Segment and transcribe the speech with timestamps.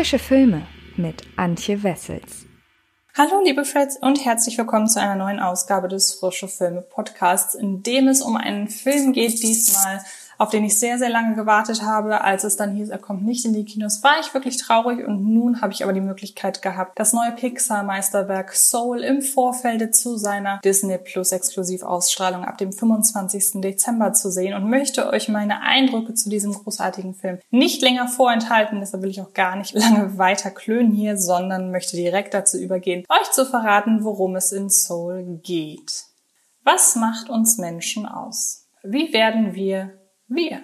[0.00, 2.46] Frische Filme mit Antje Wessels.
[3.14, 7.82] Hallo liebe Freds und herzlich willkommen zu einer neuen Ausgabe des Frische Filme Podcasts, in
[7.82, 10.02] dem es um einen Film geht, diesmal
[10.40, 12.24] auf den ich sehr, sehr lange gewartet habe.
[12.24, 15.22] Als es dann hieß, er kommt nicht in die Kinos, war ich wirklich traurig und
[15.22, 20.58] nun habe ich aber die Möglichkeit gehabt, das neue Pixar-Meisterwerk Soul im Vorfeld zu seiner
[20.64, 23.60] Disney Plus Exklusivausstrahlung ab dem 25.
[23.60, 28.80] Dezember zu sehen und möchte euch meine Eindrücke zu diesem großartigen Film nicht länger vorenthalten.
[28.80, 33.04] Deshalb will ich auch gar nicht lange weiter klönen hier, sondern möchte direkt dazu übergehen,
[33.10, 36.04] euch zu verraten, worum es in Soul geht.
[36.64, 38.68] Was macht uns Menschen aus?
[38.82, 39.99] Wie werden wir
[40.30, 40.60] wir?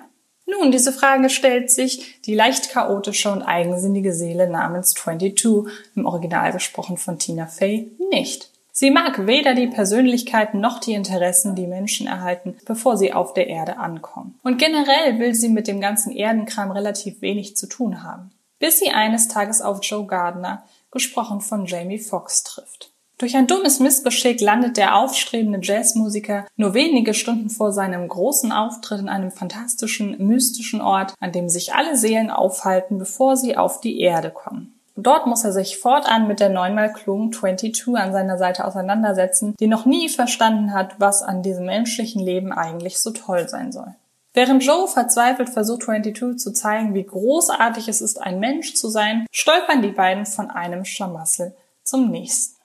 [0.47, 6.53] Nun, diese Frage stellt sich die leicht chaotische und eigensinnige Seele namens 22, im Original
[6.53, 8.51] gesprochen von Tina Fey, nicht.
[8.71, 13.49] Sie mag weder die Persönlichkeiten noch die Interessen, die Menschen erhalten, bevor sie auf der
[13.49, 14.39] Erde ankommen.
[14.43, 18.31] Und generell will sie mit dem ganzen Erdenkram relativ wenig zu tun haben.
[18.59, 22.93] Bis sie eines Tages auf Joe Gardner, gesprochen von Jamie Foxx, trifft.
[23.19, 29.01] Durch ein dummes Missgeschick landet der aufstrebende Jazzmusiker nur wenige Stunden vor seinem großen Auftritt
[29.01, 34.01] in einem fantastischen, mystischen Ort, an dem sich alle Seelen aufhalten, bevor sie auf die
[34.01, 34.79] Erde kommen.
[34.97, 39.67] Dort muss er sich fortan mit der neunmal klugen 22 an seiner Seite auseinandersetzen, die
[39.67, 43.95] noch nie verstanden hat, was an diesem menschlichen Leben eigentlich so toll sein soll.
[44.35, 49.27] Während Joe verzweifelt versucht 22 zu zeigen, wie großartig es ist, ein Mensch zu sein,
[49.31, 52.56] stolpern die beiden von einem Schlamassel zum nächsten.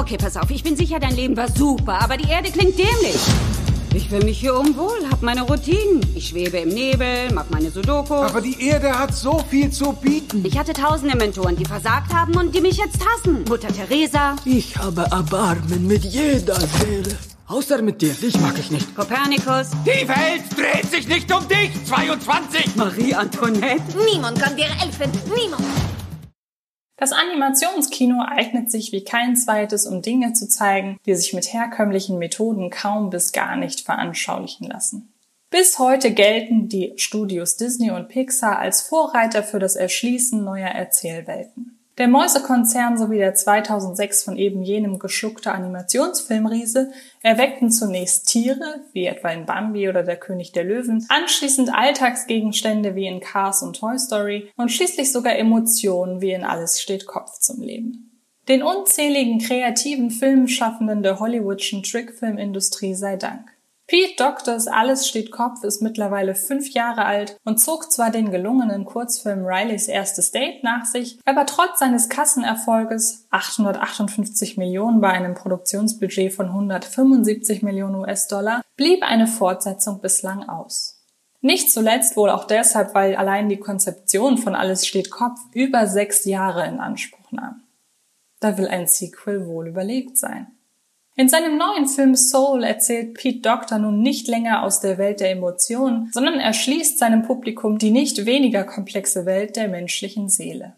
[0.00, 3.20] Okay, pass auf, ich bin sicher, dein Leben war super, aber die Erde klingt dämlich.
[3.92, 6.00] Ich fühle mich hier unwohl, hab meine Routinen.
[6.14, 8.14] Ich schwebe im Nebel, mach meine Sudoku.
[8.14, 10.42] Aber die Erde hat so viel zu bieten.
[10.46, 13.44] Ich hatte tausende Mentoren, die versagt haben und die mich jetzt hassen.
[13.46, 14.36] Mutter Teresa.
[14.46, 17.18] Ich habe Erbarmen mit jeder Seele.
[17.46, 18.96] Außer mit dir, dich mag ich nicht.
[18.96, 19.68] Kopernikus.
[19.84, 22.74] Die Welt dreht sich nicht um dich, 22.
[22.76, 23.82] Marie Antoinette.
[24.10, 25.62] Niemand kann dir helfen, niemand.
[27.00, 32.18] Das Animationskino eignet sich wie kein zweites, um Dinge zu zeigen, die sich mit herkömmlichen
[32.18, 35.10] Methoden kaum bis gar nicht veranschaulichen lassen.
[35.48, 41.79] Bis heute gelten die Studios Disney und Pixar als Vorreiter für das Erschließen neuer Erzählwelten.
[42.00, 46.90] Der Mäusekonzern sowie der 2006 von eben jenem geschluckte Animationsfilmriese
[47.20, 53.06] erweckten zunächst Tiere, wie etwa in Bambi oder der König der Löwen, anschließend Alltagsgegenstände wie
[53.06, 57.60] in Cars und Toy Story und schließlich sogar Emotionen wie in Alles steht Kopf zum
[57.60, 58.18] Leben.
[58.48, 63.52] Den unzähligen kreativen Filmschaffenden der Hollywoodschen Trickfilmindustrie sei Dank.
[63.90, 68.84] Pete Doctors Alles steht Kopf ist mittlerweile fünf Jahre alt und zog zwar den gelungenen
[68.84, 76.32] Kurzfilm Rileys erstes Date nach sich, aber trotz seines Kassenerfolges 858 Millionen bei einem Produktionsbudget
[76.32, 81.02] von 175 Millionen US-Dollar blieb eine Fortsetzung bislang aus.
[81.40, 86.24] Nicht zuletzt wohl auch deshalb, weil allein die Konzeption von Alles steht Kopf über sechs
[86.26, 87.64] Jahre in Anspruch nahm.
[88.38, 90.59] Da will ein Sequel wohl überlegt sein.
[91.20, 95.32] In seinem neuen Film Soul erzählt Pete Doctor nun nicht länger aus der Welt der
[95.32, 100.76] Emotionen, sondern erschließt seinem Publikum die nicht weniger komplexe Welt der menschlichen Seele.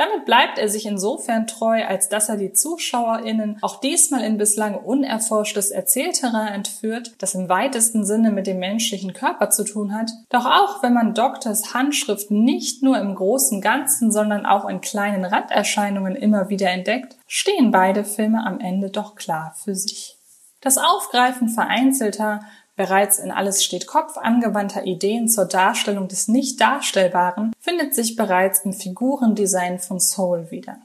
[0.00, 4.74] Damit bleibt er sich insofern treu, als dass er die ZuschauerInnen auch diesmal in bislang
[4.74, 10.10] unerforschtes Erzählterrain entführt, das im weitesten Sinne mit dem menschlichen Körper zu tun hat.
[10.30, 15.26] Doch auch wenn man Doktors Handschrift nicht nur im großen Ganzen, sondern auch in kleinen
[15.26, 20.16] Randerscheinungen immer wieder entdeckt, stehen beide Filme am Ende doch klar für sich.
[20.62, 22.40] Das Aufgreifen vereinzelter,
[22.76, 28.72] bereits in Alles steht Kopf angewandter Ideen zur Darstellung des Nicht-Darstellbaren findet sich bereits im
[28.72, 30.78] Figurendesign von Soul wieder.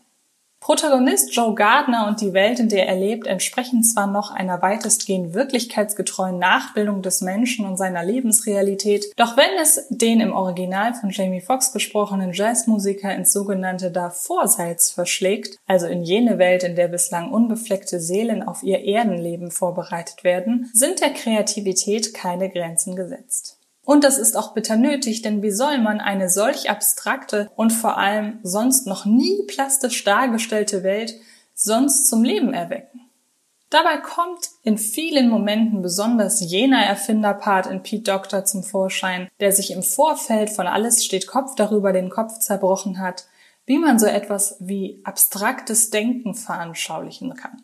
[0.65, 5.35] Protagonist Joe Gardner und die Welt, in der er lebt, entsprechen zwar noch einer weitestgehend
[5.35, 11.41] wirklichkeitsgetreuen Nachbildung des Menschen und seiner Lebensrealität, doch wenn es den im Original von Jamie
[11.41, 17.99] Foxx gesprochenen Jazzmusiker ins sogenannte Davorseits verschlägt, also in jene Welt, in der bislang unbefleckte
[17.99, 23.59] Seelen auf ihr Erdenleben vorbereitet werden, sind der Kreativität keine Grenzen gesetzt.
[23.85, 27.97] Und das ist auch bitter nötig, denn wie soll man eine solch abstrakte und vor
[27.97, 31.13] allem sonst noch nie plastisch dargestellte Welt
[31.53, 33.01] sonst zum Leben erwecken?
[33.69, 39.71] Dabei kommt in vielen Momenten besonders jener Erfinderpart in Pete Doctor zum Vorschein, der sich
[39.71, 43.25] im Vorfeld von alles steht Kopf darüber den Kopf zerbrochen hat,
[43.65, 47.61] wie man so etwas wie abstraktes Denken veranschaulichen kann.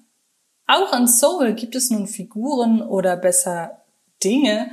[0.67, 3.81] Auch in Soul gibt es nun Figuren oder besser
[4.23, 4.71] Dinge,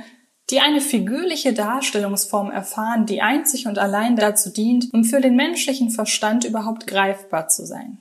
[0.49, 5.91] die eine figürliche Darstellungsform erfahren, die einzig und allein dazu dient, um für den menschlichen
[5.91, 7.99] Verstand überhaupt greifbar zu sein.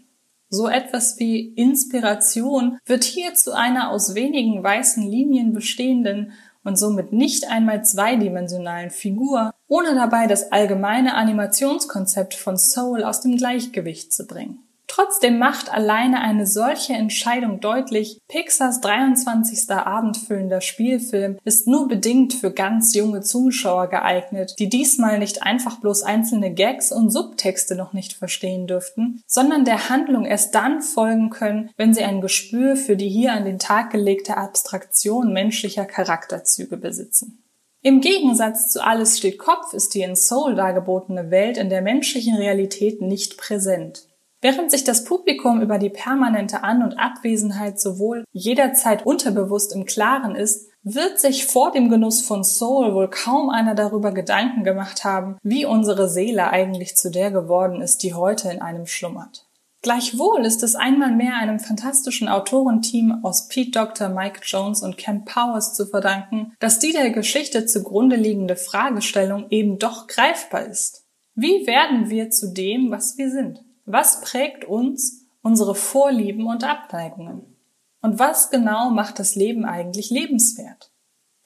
[0.50, 6.32] So etwas wie Inspiration wird hier zu einer aus wenigen weißen Linien bestehenden
[6.64, 13.36] und somit nicht einmal zweidimensionalen Figur, ohne dabei das allgemeine Animationskonzept von Soul aus dem
[13.36, 14.67] Gleichgewicht zu bringen.
[14.88, 19.70] Trotzdem macht alleine eine solche Entscheidung deutlich, Pixars 23.
[19.70, 26.02] abendfüllender Spielfilm ist nur bedingt für ganz junge Zuschauer geeignet, die diesmal nicht einfach bloß
[26.02, 31.70] einzelne Gags und Subtexte noch nicht verstehen dürften, sondern der Handlung erst dann folgen können,
[31.76, 37.44] wenn sie ein Gespür für die hier an den Tag gelegte Abstraktion menschlicher Charakterzüge besitzen.
[37.82, 42.36] Im Gegensatz zu Alles steht Kopf ist die in Soul dargebotene Welt in der menschlichen
[42.36, 44.07] Realität nicht präsent.
[44.40, 50.36] Während sich das Publikum über die permanente An- und Abwesenheit sowohl jederzeit unterbewusst im Klaren
[50.36, 55.36] ist, wird sich vor dem Genuss von Soul wohl kaum einer darüber Gedanken gemacht haben,
[55.42, 59.48] wie unsere Seele eigentlich zu der geworden ist, die heute in einem schlummert.
[59.82, 65.24] Gleichwohl ist es einmal mehr einem fantastischen Autorenteam aus Pete Doctor, Mike Jones und Ken
[65.24, 71.04] Powers zu verdanken, dass die der Geschichte zugrunde liegende Fragestellung eben doch greifbar ist.
[71.34, 73.64] Wie werden wir zu dem, was wir sind?
[73.90, 77.56] Was prägt uns, unsere Vorlieben und Abneigungen?
[78.02, 80.90] Und was genau macht das Leben eigentlich lebenswert?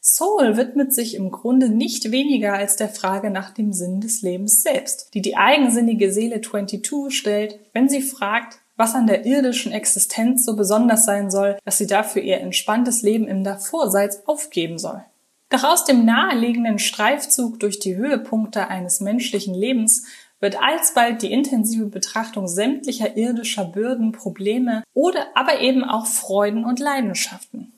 [0.00, 4.60] Soul widmet sich im Grunde nicht weniger als der Frage nach dem Sinn des Lebens
[4.60, 10.44] selbst, die die eigensinnige Seele 22 stellt, wenn sie fragt, was an der irdischen Existenz
[10.44, 15.04] so besonders sein soll, dass sie dafür ihr entspanntes Leben im Davorseits aufgeben soll.
[15.48, 20.06] Doch aus dem naheliegenden Streifzug durch die Höhepunkte eines menschlichen Lebens
[20.42, 26.80] wird alsbald die intensive Betrachtung sämtlicher irdischer Bürden, Probleme oder aber eben auch Freuden und
[26.80, 27.72] Leidenschaften.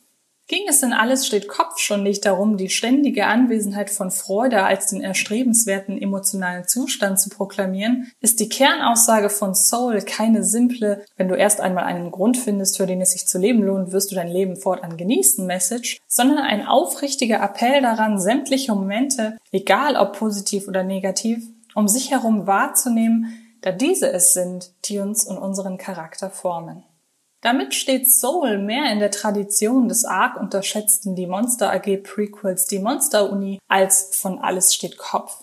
[0.47, 4.89] Ging es in alles steht Kopf schon nicht darum, die ständige Anwesenheit von Freude als
[4.89, 11.35] den erstrebenswerten emotionalen Zustand zu proklamieren, ist die Kernaussage von Soul keine simple, wenn du
[11.35, 14.29] erst einmal einen Grund findest, für den es sich zu leben lohnt, wirst du dein
[14.29, 20.83] Leben fortan genießen Message, sondern ein aufrichtiger Appell daran, sämtliche Momente, egal ob positiv oder
[20.83, 21.43] negativ,
[21.75, 26.85] um sich herum wahrzunehmen, da diese es sind, die uns und unseren Charakter formen.
[27.41, 32.79] Damit steht Soul mehr in der Tradition des arg unterschätzten Die Monster AG Prequels Die
[32.79, 35.43] Monster Uni als von Alles steht Kopf.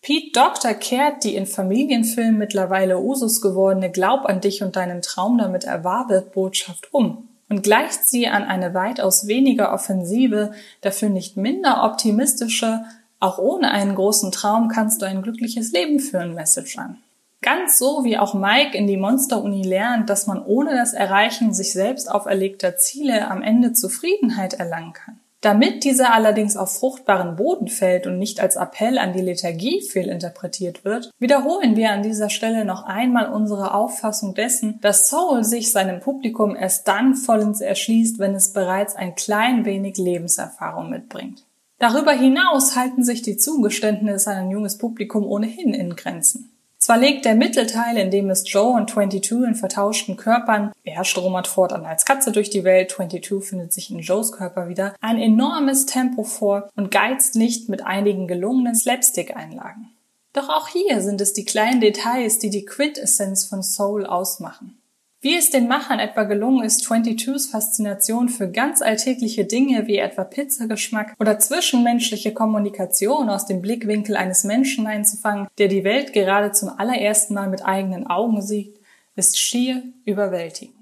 [0.00, 5.36] Pete Doctor kehrt die in Familienfilmen mittlerweile Usus gewordene Glaub an dich und deinen Traum
[5.36, 11.84] damit erwarbe Botschaft um und gleicht sie an eine weitaus weniger offensive, dafür nicht minder
[11.84, 12.84] optimistische,
[13.26, 16.98] auch ohne einen großen Traum kannst du ein glückliches Leben führen, Message an.
[17.42, 21.72] Ganz so wie auch Mike in die Monster-Uni lernt, dass man ohne das Erreichen sich
[21.72, 25.20] selbst auferlegter Ziele am Ende Zufriedenheit erlangen kann.
[25.42, 30.84] Damit dieser allerdings auf fruchtbaren Boden fällt und nicht als Appell an die Lethargie fehlinterpretiert
[30.84, 36.00] wird, wiederholen wir an dieser Stelle noch einmal unsere Auffassung dessen, dass Soul sich seinem
[36.00, 41.45] Publikum erst dann vollends erschließt, wenn es bereits ein klein wenig Lebenserfahrung mitbringt.
[41.78, 46.50] Darüber hinaus halten sich die Zugeständnisse an ein junges Publikum ohnehin in Grenzen.
[46.78, 51.48] Zwar legt der Mittelteil, in dem es Joe und 22 in vertauschten Körpern, er stromert
[51.48, 55.86] fortan als Katze durch die Welt, 22 findet sich in Joes Körper wieder, ein enormes
[55.86, 59.90] Tempo vor und geizt nicht mit einigen gelungenen Slapstick-Einlagen.
[60.32, 64.78] Doch auch hier sind es die kleinen Details, die die Quintessenz von Soul ausmachen.
[65.26, 70.22] Wie es den Machern etwa gelungen ist, 22s Faszination für ganz alltägliche Dinge wie etwa
[70.22, 76.68] Pizzageschmack oder zwischenmenschliche Kommunikation aus dem Blickwinkel eines Menschen einzufangen, der die Welt gerade zum
[76.68, 78.78] allerersten Mal mit eigenen Augen sieht,
[79.16, 80.76] ist schier überwältigend.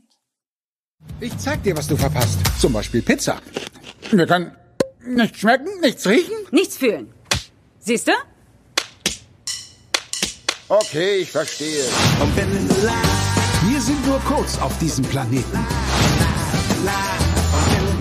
[1.21, 2.39] Ich zeig dir, was du verpasst.
[2.61, 3.41] Zum Beispiel Pizza.
[4.11, 4.53] Wir können
[5.07, 6.37] nichts schmecken, nichts riechen.
[6.51, 7.11] Nichts fühlen.
[7.79, 8.13] Siehst du?
[10.69, 11.85] Okay, ich verstehe.
[13.68, 15.59] Wir sind nur kurz auf diesem Planeten.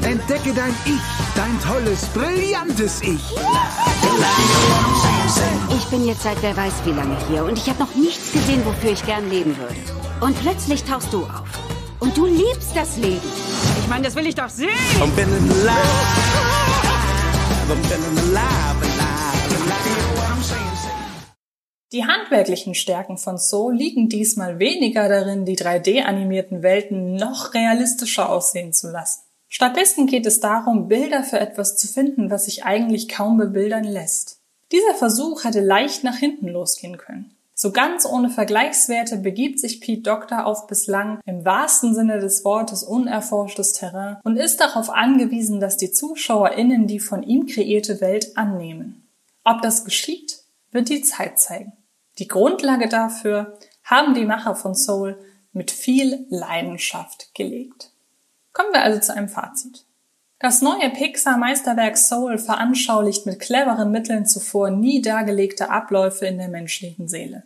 [0.01, 1.01] Entdecke dein Ich,
[1.35, 3.21] dein tolles, brillantes Ich.
[5.69, 8.65] Ich bin jetzt seit wer weiß wie lange hier und ich habe noch nichts gesehen,
[8.65, 9.75] wofür ich gern leben würde.
[10.19, 11.47] Und plötzlich tauchst du auf.
[11.99, 13.21] Und du liebst das Leben.
[13.81, 14.69] Ich meine, das will ich doch sehen.
[21.93, 28.73] Die handwerklichen Stärken von So liegen diesmal weniger darin, die 3D-animierten Welten noch realistischer aussehen
[28.73, 29.21] zu lassen.
[29.47, 34.39] Stattdessen geht es darum, Bilder für etwas zu finden, was sich eigentlich kaum bebildern lässt.
[34.71, 37.35] Dieser Versuch hätte leicht nach hinten losgehen können.
[37.53, 42.81] So ganz ohne Vergleichswerte begibt sich Pete Doctor auf bislang im wahrsten Sinne des Wortes
[42.81, 49.07] unerforschtes Terrain und ist darauf angewiesen, dass die ZuschauerInnen die von ihm kreierte Welt annehmen.
[49.43, 50.39] Ob das geschieht,
[50.71, 51.73] wird die Zeit zeigen.
[52.19, 55.17] Die Grundlage dafür haben die Macher von Soul
[55.51, 57.91] mit viel Leidenschaft gelegt.
[58.53, 59.85] Kommen wir also zu einem Fazit.
[60.39, 67.07] Das neue Pixar-Meisterwerk Soul veranschaulicht mit cleveren Mitteln zuvor nie dargelegte Abläufe in der menschlichen
[67.07, 67.43] Seele.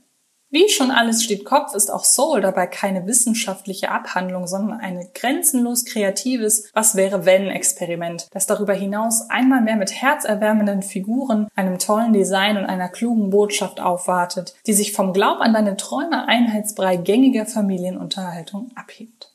[0.49, 5.83] Wie schon alles steht Kopf, ist auch Soul dabei keine wissenschaftliche Abhandlung, sondern ein grenzenlos
[5.83, 12.13] kreatives Was wäre wenn Experiment, das darüber hinaus einmal mehr mit herzerwärmenden Figuren, einem tollen
[12.13, 17.45] Design und einer klugen Botschaft aufwartet, die sich vom Glaub an deine Träume Einheitsbrei gängiger
[17.45, 19.26] Familienunterhaltung abhebt.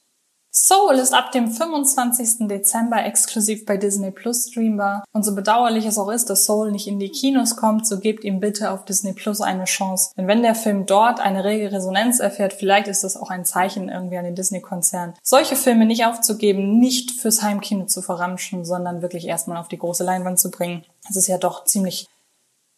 [0.54, 2.46] Soul ist ab dem 25.
[2.46, 5.02] Dezember exklusiv bei Disney Plus streambar.
[5.10, 8.22] Und so bedauerlich es auch ist, dass Soul nicht in die Kinos kommt, so gebt
[8.22, 10.10] ihm bitte auf Disney Plus eine Chance.
[10.14, 13.88] Denn wenn der Film dort eine rege Resonanz erfährt, vielleicht ist das auch ein Zeichen
[13.88, 19.26] irgendwie an den Disney-Konzern, solche Filme nicht aufzugeben, nicht fürs Heimkino zu verramschen, sondern wirklich
[19.26, 20.84] erstmal auf die große Leinwand zu bringen.
[21.08, 22.08] Es ist ja doch ziemlich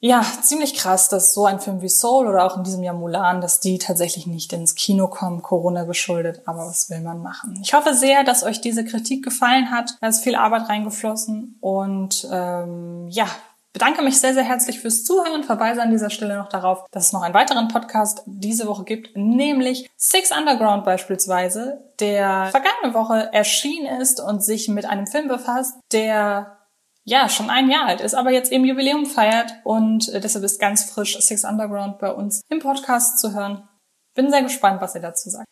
[0.06, 3.40] ja, ziemlich krass, dass so ein Film wie Soul oder auch in diesem Jahr Mulan,
[3.40, 6.42] dass die tatsächlich nicht ins Kino kommen, Corona geschuldet.
[6.44, 7.58] Aber was will man machen?
[7.62, 9.96] Ich hoffe sehr, dass euch diese Kritik gefallen hat.
[10.02, 13.26] Da ist viel Arbeit reingeflossen und ähm, ja,
[13.72, 17.06] bedanke mich sehr, sehr herzlich fürs Zuhören und verweise an dieser Stelle noch darauf, dass
[17.06, 23.32] es noch einen weiteren Podcast diese Woche gibt, nämlich Six Underground beispielsweise, der vergangene Woche
[23.32, 26.58] erschienen ist und sich mit einem Film befasst, der
[27.04, 30.58] ja, schon ein Jahr alt ist, aber jetzt eben Jubiläum feiert und äh, deshalb ist
[30.58, 33.68] ganz frisch Six Underground bei uns im Podcast zu hören.
[34.14, 35.44] Bin sehr gespannt, was ihr dazu sagt.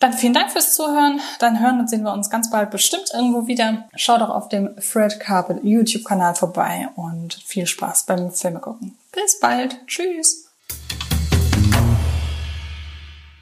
[0.00, 1.20] Dann vielen Dank fürs Zuhören.
[1.40, 3.88] Dann hören und sehen wir uns ganz bald bestimmt irgendwo wieder.
[3.96, 8.96] Schaut auch auf dem Fred Carpet YouTube-Kanal vorbei und viel Spaß beim Filme gucken.
[9.12, 9.84] Bis bald.
[9.86, 10.52] Tschüss.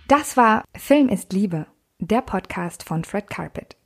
[0.09, 1.67] Das war Film ist Liebe,
[1.99, 3.77] der Podcast von Fred Carpet.